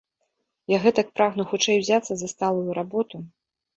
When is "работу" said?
2.83-3.25